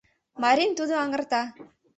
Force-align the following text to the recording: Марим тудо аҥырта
Марим 0.41 0.71
тудо 0.77 0.93
аҥырта 1.03 1.43